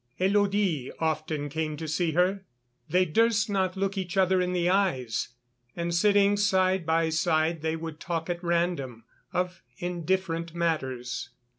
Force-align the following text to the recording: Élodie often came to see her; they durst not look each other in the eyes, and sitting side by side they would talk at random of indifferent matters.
Élodie 0.19 0.89
often 0.97 1.47
came 1.47 1.77
to 1.77 1.87
see 1.87 2.13
her; 2.13 2.43
they 2.89 3.05
durst 3.05 3.51
not 3.51 3.77
look 3.77 3.99
each 3.99 4.17
other 4.17 4.41
in 4.41 4.51
the 4.51 4.67
eyes, 4.67 5.27
and 5.75 5.93
sitting 5.93 6.35
side 6.35 6.87
by 6.87 7.09
side 7.09 7.61
they 7.61 7.75
would 7.75 7.99
talk 7.99 8.27
at 8.27 8.43
random 8.43 9.03
of 9.31 9.61
indifferent 9.77 10.55
matters. 10.55 11.29